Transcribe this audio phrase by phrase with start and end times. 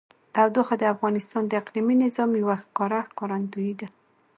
[0.33, 3.87] تودوخه د افغانستان د اقلیمي نظام یوه ښکاره ښکارندوی ده.